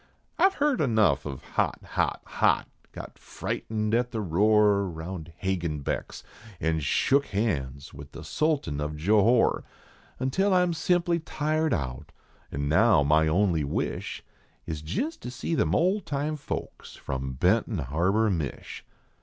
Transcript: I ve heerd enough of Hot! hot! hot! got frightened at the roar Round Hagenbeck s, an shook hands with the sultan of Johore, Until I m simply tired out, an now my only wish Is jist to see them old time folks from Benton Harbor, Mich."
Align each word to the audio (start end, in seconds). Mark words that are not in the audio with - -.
I 0.39 0.49
ve 0.49 0.55
heerd 0.57 0.81
enough 0.81 1.27
of 1.27 1.43
Hot! 1.43 1.79
hot! 1.85 2.21
hot! 2.25 2.67
got 2.91 3.19
frightened 3.19 3.93
at 3.93 4.09
the 4.09 4.19
roar 4.19 4.89
Round 4.89 5.31
Hagenbeck 5.43 6.05
s, 6.09 6.23
an 6.59 6.79
shook 6.79 7.27
hands 7.27 7.93
with 7.93 8.11
the 8.11 8.23
sultan 8.23 8.81
of 8.81 8.97
Johore, 8.97 9.63
Until 10.17 10.55
I 10.55 10.63
m 10.63 10.73
simply 10.73 11.19
tired 11.19 11.71
out, 11.71 12.11
an 12.51 12.67
now 12.67 13.03
my 13.03 13.27
only 13.27 13.63
wish 13.63 14.23
Is 14.65 14.81
jist 14.81 15.21
to 15.21 15.29
see 15.29 15.53
them 15.53 15.75
old 15.75 16.07
time 16.07 16.35
folks 16.35 16.95
from 16.95 17.33
Benton 17.33 17.77
Harbor, 17.77 18.31
Mich." 18.31 18.83